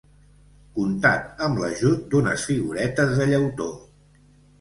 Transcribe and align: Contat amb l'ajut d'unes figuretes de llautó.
Contat 0.77 1.43
amb 1.47 1.61
l'ajut 1.63 2.01
d'unes 2.13 2.45
figuretes 2.53 3.13
de 3.21 3.29
llautó. 3.33 3.69